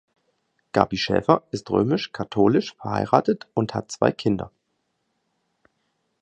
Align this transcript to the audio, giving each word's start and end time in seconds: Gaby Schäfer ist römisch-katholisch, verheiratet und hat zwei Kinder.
Gaby 0.71 0.97
Schäfer 0.97 1.43
ist 1.51 1.69
römisch-katholisch, 1.69 2.73
verheiratet 2.73 3.47
und 3.53 3.75
hat 3.75 3.91
zwei 3.91 4.11
Kinder. 4.11 4.51